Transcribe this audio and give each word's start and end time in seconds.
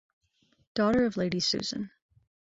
Daughter 0.73 1.05
of 1.05 1.15
Lady 1.15 1.39
Susan. 1.39 1.91